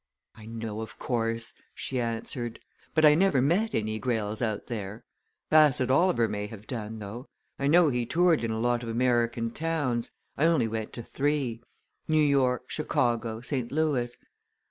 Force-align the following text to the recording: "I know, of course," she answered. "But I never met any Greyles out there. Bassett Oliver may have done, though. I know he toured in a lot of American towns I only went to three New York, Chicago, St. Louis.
"I 0.33 0.47
know, 0.47 0.81
of 0.81 0.97
course," 0.97 1.53
she 1.75 1.99
answered. 2.01 2.59
"But 2.95 3.05
I 3.05 3.13
never 3.13 3.39
met 3.39 3.75
any 3.75 3.99
Greyles 3.99 4.41
out 4.41 4.65
there. 4.65 5.03
Bassett 5.51 5.91
Oliver 5.91 6.27
may 6.27 6.47
have 6.47 6.65
done, 6.65 6.97
though. 6.97 7.27
I 7.59 7.67
know 7.67 7.89
he 7.89 8.07
toured 8.07 8.43
in 8.43 8.49
a 8.49 8.57
lot 8.59 8.81
of 8.81 8.89
American 8.89 9.51
towns 9.51 10.09
I 10.37 10.45
only 10.45 10.67
went 10.67 10.91
to 10.93 11.03
three 11.03 11.61
New 12.07 12.17
York, 12.19 12.63
Chicago, 12.67 13.41
St. 13.41 13.71
Louis. 13.71 14.17